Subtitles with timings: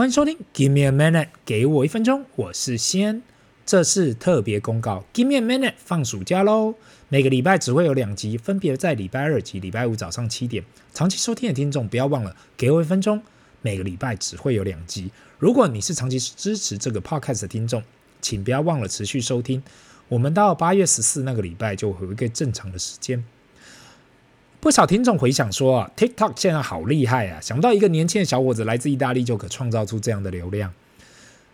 [0.00, 3.20] 欢迎收听，Give me a minute，给我一分钟，我是西安。
[3.66, 6.74] 这是特别公告，Give me a minute，放暑假喽！
[7.10, 10.64] 每个礼拜只会有两集，分别在礼拜二及礼拜五早上七点。
[10.94, 13.20] 长期收听的听众不要忘了，给我一分钟。
[13.60, 15.10] 每个礼拜只会有两集。
[15.38, 17.82] 如果你是长期支持这个 podcast 的听众，
[18.22, 19.62] 请不要忘了持续收听。
[20.08, 23.22] 我们到八月十四那个礼拜就会有一个正常的时间。
[24.60, 27.40] 不少听众回想说啊，TikTok 现在好厉害啊！
[27.40, 30.70] 想不到一个年轻的小伙子来自意大利就可创造出这样的流量。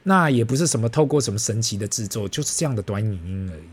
[0.02, 3.68] 那也不是什么透过什么神奇的制作，就是这样的短影音而已。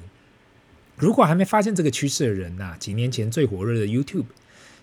[0.96, 4.26] 如果还没发现这个趋势的人呐，几年前最火热的 YouTube，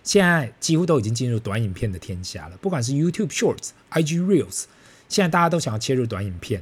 [0.03, 2.57] 现在几乎都已经进入短影片的天下了。
[2.57, 4.65] 不管是 YouTube Shorts、IG Reels，
[5.07, 6.61] 现在大家都想要切入短影片。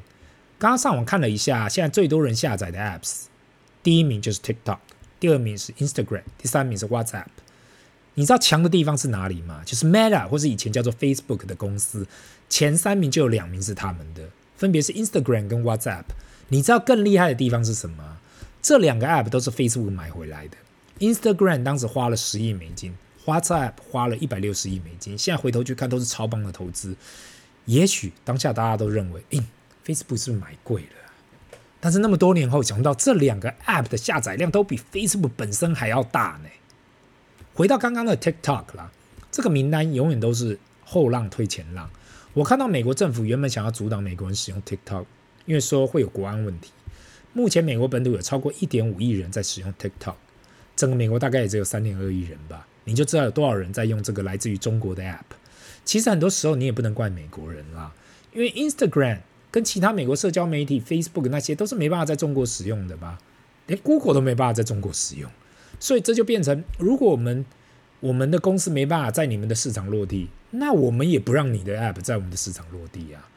[0.59, 3.23] 刚刚上网看了一下，现在最多人下载的 Apps，
[3.81, 4.77] 第一名就是 TikTok，
[5.19, 7.25] 第二名是 Instagram，第三名是 WhatsApp。
[8.15, 9.61] 你知道强的地方是哪里吗？
[9.65, 12.05] 就是 Meta 或是以前叫做 Facebook 的公司，
[12.49, 16.03] 前三名就有两名是他们的，分别是 Instagram 跟 WhatsApp。
[16.49, 18.17] 你知道更厉害的地方是什么？
[18.61, 20.57] 这两个 App 都是 Facebook 买回来的。
[20.99, 22.93] Instagram 当时花了十亿美金
[23.25, 25.17] ，WhatsApp 花了一百六十亿美金。
[25.17, 26.95] 现在回头去看，都是超棒的投资。
[27.65, 29.43] 也许当下大家都认为，诶
[29.85, 31.57] ，Facebook 是不是买贵了？
[31.79, 36.49] 但是那么多年后，想到这两个 App 的下载量都比 Facebook 本身还要大呢。
[37.59, 38.89] 回到刚刚的 TikTok 啦，
[39.29, 41.89] 这个名单永远都是后浪推前浪。
[42.31, 45.03] 我看到美国政府原本想要阻挡美国人使用 TikTok，
[45.45, 46.71] 因为说会有国安问题。
[47.33, 50.13] 目前美国本土有超过一点五亿人在使用 TikTok，
[50.77, 55.35] 整个美国大概也只有三点二亿人吧，你就知道有多少人在用这个来自于中国的 App。
[55.83, 57.93] 其实很多时候你也不能怪美国人啦，
[58.31, 59.19] 因为 Instagram
[59.51, 63.19] 跟其他美国社交媒体 Facebook 那些都是没办法在中国使用的吧，
[63.67, 65.29] 连 Google 都没办法在中国使用。
[65.79, 67.45] 所以这就变成，如果我们
[68.01, 73.29] 我们的公司没办法在你们的市场落地，那我们也不让你的 App 在我们的市场落地啊。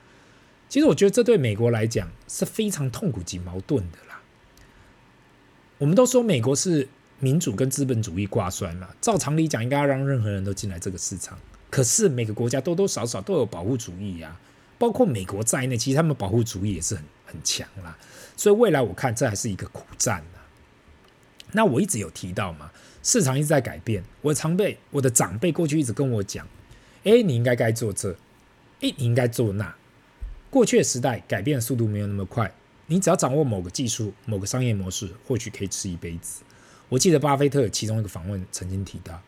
[0.68, 4.20] 其实我觉得这对美国来讲是非常痛苦及矛盾的啦。
[5.78, 11.38] 我们都说美国是民主跟资本主义挂帅嘛，照常理讲应该要让任何人都进来这个市场。
[11.70, 14.38] 可是每个国家多多少少都有保护主义呀，
[14.78, 17.96] 包括美国在内，其实他们保护主义也是很很强啦。
[18.36, 20.24] 所以未来我看这还是一个苦战。
[21.52, 22.70] 那我一直有提到嘛，
[23.02, 24.02] 市场一直在改变。
[24.22, 26.46] 我的长辈，我的长辈过去一直跟我讲，
[27.04, 28.12] 哎，你应该该做这，
[28.80, 29.74] 哎，你应该做那。
[30.50, 32.52] 过去的时代改变的速度没有那么快，
[32.86, 36.42] 你只要掌握某个技术、某个商业模式，或许可以吃一辈子。
[36.88, 39.20] 我记得巴菲特其中一个访问曾经提到，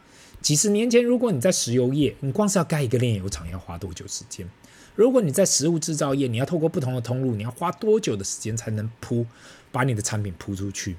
[0.43, 4.47] 几十年前，如果你在石油业，你光是要盖一个炼油厂要花多久时间？
[4.95, 9.27] 如果你在食物制造业，你要透过不同的通路，你要花多久的时间才能铺
[9.73, 10.97] 把你的产品铺出去？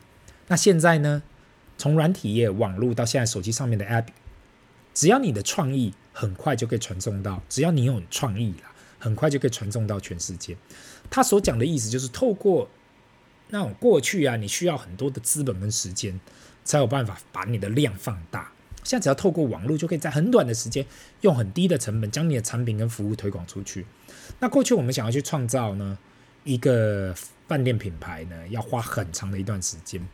[0.48, 1.24] 那现在呢？
[1.78, 4.06] 从软体业、网络到现在手机上面的 App，
[4.94, 10.56] 只要你的创意很快就可以传送到，只要你有创意啦，很快就可以传送到全世界。
[11.10, 12.70] 他所讲的意思就是，透过
[13.50, 16.18] 那种过去啊，你需要很多的资本跟时间，
[16.64, 18.54] 才有办法把你的量放大。
[18.86, 20.86] 现在只要透过网络，就可以在很短的时间，
[21.20, 23.86] 用很低的成本，将你的产品跟服务推广出去。
[24.40, 25.98] 那过去我们想要去创造呢
[26.46, 27.14] 一个
[27.50, 30.08] 饭店品牌呢，要花很长的一段时间。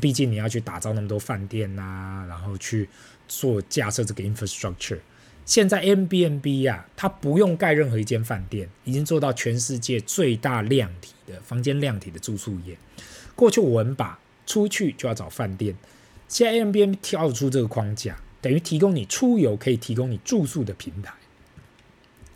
[0.00, 2.88] 毕竟你要去打造那么多饭店呐、啊，然后去
[3.28, 4.98] 做架设这个 infrastructure。
[5.44, 12.78] 现在 Airbnb 啊，它不用盖任何一间饭店，已经做到全世界最大量体的房间量体的住宿业。
[13.34, 15.76] 过去我们把出去就要找饭店，
[16.28, 21.12] 现在 M B N B 跳出这个框架，等于提供你出游可以提供你住宿的平台。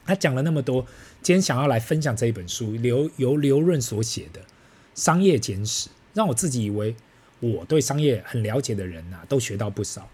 [0.05, 0.85] 他讲了那么多，
[1.23, 4.41] 今天想要来分享这一本书，刘由刘润所写的
[4.95, 6.95] 《商业简史》，让我自己以为。
[7.41, 10.09] 我对商业很了解的人呐、啊，都学到不少。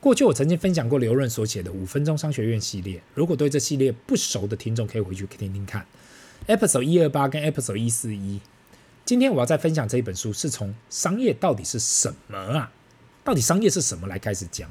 [0.00, 5.84] 过去我曾经分享过刘润所写的《五分钟商学院》系列，如果对这系列不熟的听众，可以回去听听看。
[6.46, 8.40] Episode 一二八跟 Episode 一四一。
[9.04, 12.70] 今天我要再分享这一本书，是从商业到底是什么啊？
[13.24, 14.70] 到底商业是什么来开始讲。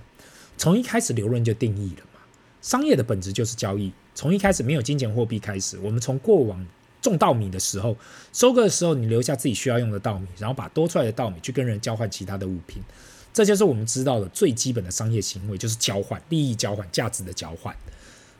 [0.57, 2.21] 从一开始刘润就定义了嘛，
[2.61, 3.91] 商业的本质就是交易。
[4.15, 6.65] 从一开始没有金钱货币开始，我们从过往。
[7.09, 7.97] 种稻米的时候，
[8.33, 12.81] 收割的时候，你留下自己需要用的稻米，然后把多出来的稻米去跟人交换其他的物品，
[13.33, 17.75] 这就是我们知道的最基本的商业行为，就是交换利益、交换价值的交换。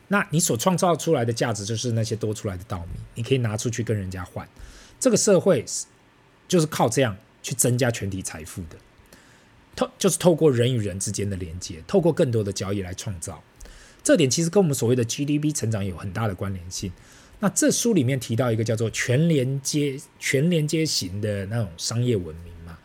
[0.08, 4.48] 那你所创造出来的价值，就是那些多出来的稻米，你可以拿出去跟人家换。
[4.98, 5.64] 这个社会
[6.48, 8.76] 就是靠这样去增加全体财富的，
[9.76, 13.42] 透就是透过人与人之间的连接，透过更多的交易来创造。
[14.02, 16.90] 这点其实跟我们所谓的 GDP 成长有很大的关联性。
[17.40, 22.76] 那这书里面提到一个叫做全连接、全连接型的那种商业文明嘛，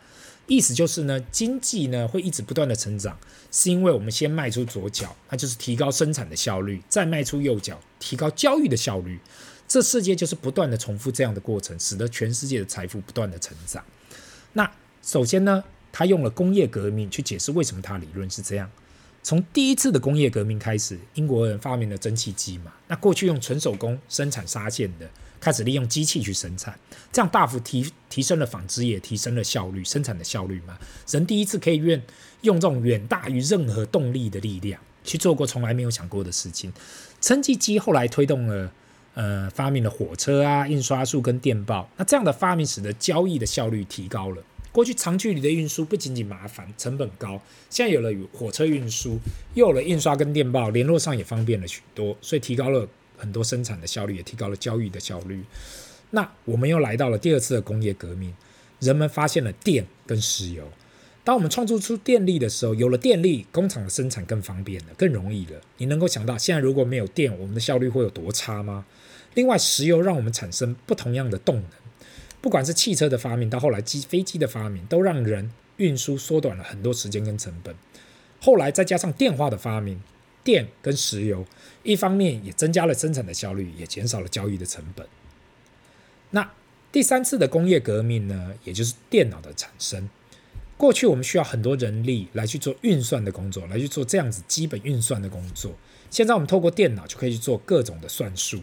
[0.46, 3.18] 意思就是呢，经济呢会一直不断的成长，
[3.50, 9.18] 是因为我们先迈出左脚，那就是提高生产的效率，再迈出右脚，提高交易的效率，
[9.66, 13.84] 这世界就是不断的重复这样的过程，使得全世界的财富不断的成长。
[14.52, 14.70] 那
[15.02, 18.70] 首先呢，他用了工业革命去解释为什么他理论是这样。
[19.24, 25.08] 从第一次的工业革命开始，英国人发明了蒸汽机嘛，那过去用纯手工生产纱线的，
[25.40, 26.78] 开始利用机器去生产，
[27.10, 30.78] 这样大幅提提升了纺织业，提升了效率，生产的效率嘛。
[31.08, 32.02] 人第一次可以用
[32.42, 36.70] 用这种远大于任何动力的力量去做过从来没有想过的事情。
[37.18, 38.70] 蒸汽机后来推动了。
[39.14, 41.88] 呃，发明了火车啊、印刷术跟电报。
[41.96, 44.42] 那这样的发明使得交易的效率提高了。
[44.74, 47.40] 过去长距离的运输不仅仅麻烦、成本高，
[47.70, 49.20] 现在有了火车运输，
[49.54, 55.44] 又有了印刷跟电报，联络上也方便了许多，所以提高了很多生产的效率，也提高了交易的效率。
[56.10, 58.34] 那我们又来到了第二次的工业革命，
[58.80, 60.68] 人们发现了电跟石油。
[61.22, 65.60] 当我们创造出电力的时候，有了电力，工厂的生产更方便了，更容易了。
[65.78, 68.84] 你能够想到，现在如果没有电，我们的效率会有多差吗？
[69.34, 71.70] 另外，石油让我们产生不同样的动能，
[72.44, 77.74] 不管是汽车的发明，到后来机飞机的发明，都让人运输缩短了很多时间跟成本。
[78.38, 80.02] 后来再加上电话的发明，
[80.44, 81.46] 电跟石油
[81.84, 85.06] 一方面也增加了生产的效率，也减少了交易的成本。
[86.32, 86.52] 那
[86.92, 90.10] 第三次的工业革命呢，也就是电脑的产生。
[90.76, 95.72] 过去我们需要很多人力来去做运算的工作，来去做这样子基本运算的工作。
[96.10, 98.60] 现在我们透过电脑就可以去做各种的算术。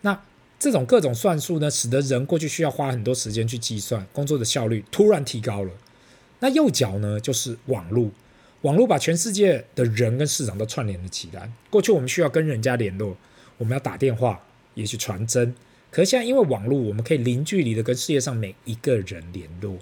[0.00, 0.22] 那
[0.64, 5.70] 这种各种算术呢，使得人过去需要花很多时间去计算，工作的效率突然提高了。
[6.38, 8.10] 那右脚呢，就是网络，
[8.62, 11.52] 网络把全世界的人跟市场都串联了起来。
[11.68, 13.14] 过去我们需要跟人家联络，
[13.58, 15.54] 我们要打电话，也去传真。
[15.90, 19.76] 可现在因为网络，我们可以零距离的跟世界上每一个人联络，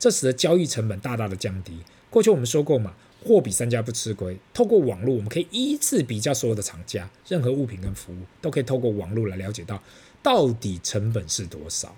[0.00, 1.78] 这使得交易成本大大的降低。
[2.10, 2.94] 过去我们说过嘛。
[3.24, 4.38] 货比三家不吃亏。
[4.52, 9.82] 透过网络，我们可以依次比较所有的厂家，任何物品跟服务都可以透过网络来了解到
[10.22, 11.96] 到底成本是多少。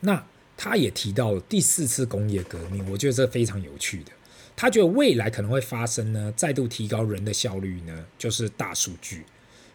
[0.00, 0.24] 那
[0.56, 4.12] 他也提到了第四次工业革命，我觉得这非常有趣的。
[4.54, 9.24] 他觉得未来可能会发生呢，再度提高人的效率呢，就是大数据。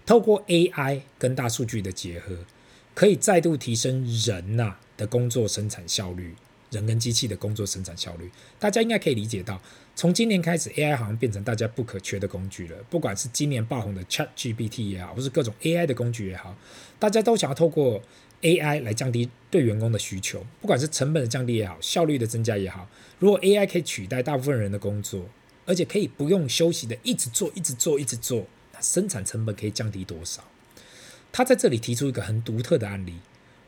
[0.06, 2.38] 透过 AI 跟大数据的结合，
[2.94, 6.36] 可以再度提升人呐、的工作生产效率。
[6.76, 8.30] 人跟机器的工作生产效率，
[8.60, 9.60] 大家应该可以理解到，
[9.96, 12.78] 从今年开始，AI 好像变成大家不可缺的工具了。
[12.90, 16.56] 不管是今年爆红的 ChatGPT 也好，或是各种 AI 的工具也好，
[17.00, 18.02] 大家都想要透过
[18.42, 20.46] AI 来降低对员工的需求。
[20.62, 22.88] 不管是成本的降低也好，效率的增加也好，
[23.20, 25.26] 如果 AI 可以取代大部分人的工作，
[25.66, 30.44] 而且可以不用休息的一直做、一直做、一直做，那生产成本可以降低多少？
[31.32, 33.16] 他在这里提出一个很独特的案例，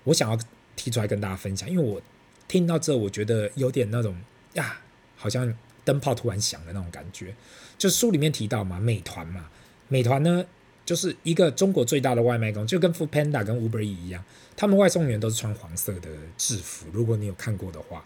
[0.04, 0.38] 我想要
[0.76, 2.02] 提出来跟大家分享，因为我。
[2.48, 4.16] 听到这，我觉得有点那种
[4.54, 4.80] 呀，
[5.16, 5.54] 好像
[5.84, 7.36] 灯泡突然响的那种感觉。
[7.78, 9.50] 就书里面提到嘛，美团嘛，
[9.88, 10.46] 美团呢
[10.86, 14.24] 就是一个中国最大的外卖公司，就跟 Foodpanda 跟 Uber E 一样，
[14.56, 16.88] 他们外送员都是穿黄色的制服。
[16.94, 18.06] 如果你有看过的话，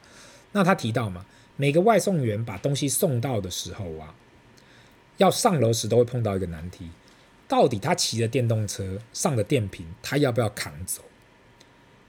[0.52, 4.16] 那他提到嘛，每个外送员把东西送到的时候啊，
[5.18, 6.90] 要上楼时都会碰到一个难题，
[7.48, 11.04] 到底他骑着电动车上的电瓶，他要不要扛走？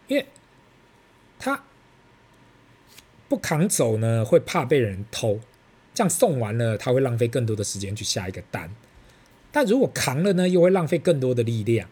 [0.09, 0.27] 因为
[1.39, 1.63] 他。
[3.33, 5.41] 不扛走呢，会怕被人偷，
[5.95, 8.71] 这样送完了，他会浪费更多的时间去下一个单。
[9.51, 11.89] 但如果扛了呢，又会浪费更多的力量。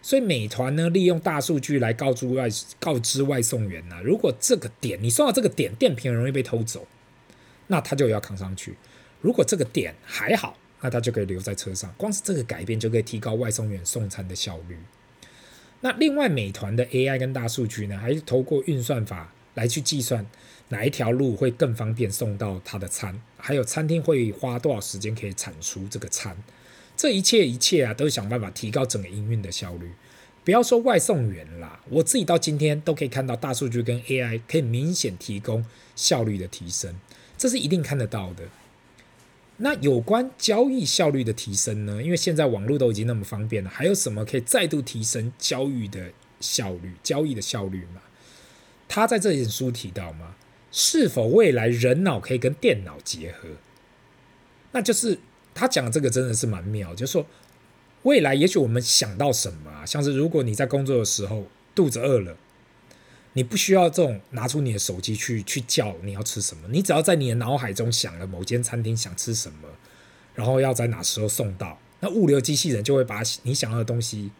[0.00, 2.48] 所以美团呢，利用大数据来告知外
[2.80, 6.86] 告知外送员呢、啊，如果这个点你送到这个点，电瓶容易被偷走，
[7.66, 8.76] 那他就要扛上去。
[9.20, 11.94] 如果这个点还好，那他就可以留在车上。
[11.98, 14.78] 光是这个改变就可以提高外送员送餐的效率。
[15.82, 20.26] 那另外，美团的 AI 跟大数据呢，还是透过运算法来去计算。
[20.68, 23.20] 哪一条路会更方便送到他的餐？
[23.36, 26.36] 还有餐厅会花多少时间可以产出这个餐？
[26.96, 29.90] 这一切一切啊，都想办法提高整个营运的效率。
[30.44, 36.94] 不要说外送员啦，我自己到今天都可以看到大数据跟 AI 可以明显提供效率的提升，
[37.36, 38.44] 这是一定看得到的。
[39.58, 42.02] 那有关交易效率的提升呢？
[42.02, 46.94] 因为现在网络都已经那么方便了，还有什么可以再度提升交易的效率？
[47.02, 48.00] 交易的效率嘛？
[48.94, 50.34] 他在这本书提到吗？
[50.70, 53.48] 是否未来人脑可以跟电脑结合？
[54.72, 55.18] 那就是
[55.54, 57.26] 他讲的这个真的是蛮妙，就是说
[58.02, 62.36] 未来也许我们想到什么，像是如果你在工作的时候肚子饿了，
[63.32, 69.68] 你不需要这种拿出你的手机去去叫你要吃什么，你只要在你的脑海中想了某间餐厅想吃什么，
[70.34, 74.32] 然后要在哪时候送到，那物流机器人就会把你想要的东西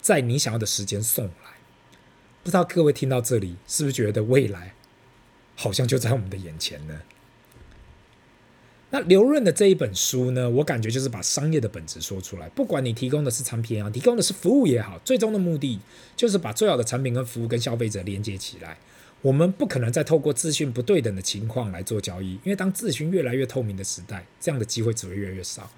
[0.00, 1.59] 在你想要的时间送来。
[2.42, 4.74] 不知道各位听到这里是不是觉得未来？
[5.56, 7.02] 好像就在我们的眼前呢。
[8.92, 12.48] 那刘润的这一本书呢，我感觉就是把商业的本质说出来。
[12.48, 15.78] 不管你提供的是产品也好，提供的是服务也好，最终的目的
[16.16, 18.78] 就是把最好的产品跟服务跟消费者连接起来。
[19.22, 25.70] 我们不可能再透过资讯不对等的情况来做交易，因为当资讯越来越透明的时代，这样的机会只会越来越少。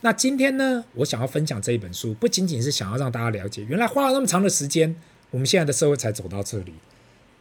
[0.00, 4.96] 那今天呢，我想要分享这一本书，不仅仅是想要让大家了解，原来花了那么长的时间，
[5.30, 6.74] 我们现在的社会才走到这里。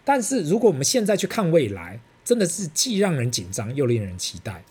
[0.04, 4.64] 但是如果我们现在去看未来，真的是既让人紧张又令人期待。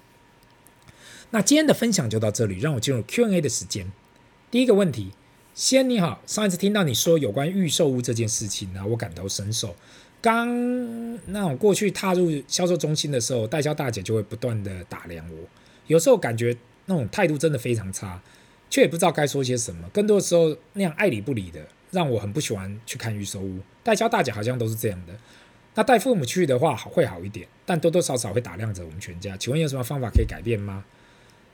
[1.31, 3.91] 那今天的分享就到这里，让我进入 Q&A 的时间。
[4.51, 5.13] 第一个问题，
[5.55, 9.75] 先你好，上一次听到你说有关预售屋这件事情呢，我感同身受。
[10.23, 10.49] 刚
[11.33, 15.37] 那种过去踏入销售中心的时候，代销大姐就会不断的打量我，
[15.87, 16.57] 有时候感觉
[16.87, 18.23] 那种态度真的非常差，
[18.71, 19.89] 却也不知道该说些什么。
[19.91, 23.59] 更多的时候那样爱理不理的，让我很不喜欢去看预售屋。
[23.83, 25.15] 代销大姐好像都是这样的。
[25.75, 29.35] 那带父母去的话会好一点，但多多少少会打量着我们全家。
[29.37, 30.85] 请问有什么方法可以改变吗？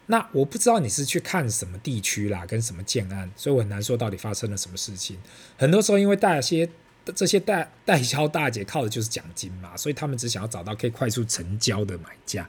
[0.06, 5.16] 那我不知道你是去看什么地区啦，跟什么建案，所以我很难说到底发生了什么事情。
[5.56, 6.68] 很多时候因为带些
[7.14, 12.48] 这些代代销大姐靠的就是奖金嘛，所以他们只想要找到可以快速成交的买家。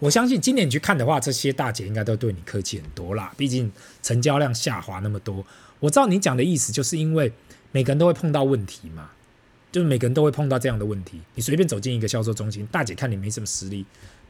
[0.00, 3.32] 我相信今年你去看的话，这些大姐应该都对你客气很多啦。
[3.36, 5.44] 毕竟成交量下滑那么多，
[5.80, 7.32] 我知道你讲的意思，就是因为
[7.72, 9.10] 每个人都会碰到问题嘛，
[9.70, 11.20] 就是每个人都会碰到这样的问题。
[11.34, 13.84] 你随便走进一个销售中心，大姐看你没什么实力，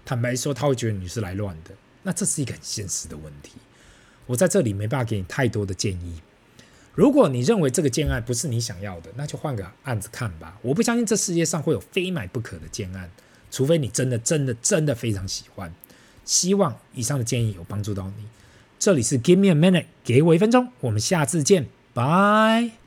[0.05, 1.71] 坦白说，她会觉得你是来乱的。
[2.02, 3.52] 那这是一个很现实的问题，
[4.26, 6.21] 我在这里没办法给你太多的建议。
[6.95, 10.59] 如果你认为这个建案不是你想要的，那就换个案子看吧。
[10.62, 13.11] 我不相信这世界上会有非买不可的建案，
[13.50, 15.73] 除非你真的、真的、真的非常喜欢。
[16.25, 18.25] 希望以上的建议有帮助到你。
[18.79, 22.79] 这里是 Give me a minute，给我一分钟，我们下次见，拜。